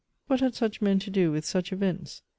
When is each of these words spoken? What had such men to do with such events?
What 0.25 0.39
had 0.39 0.55
such 0.55 0.81
men 0.81 0.97
to 0.97 1.11
do 1.11 1.31
with 1.31 1.45
such 1.45 1.71
events? 1.71 2.23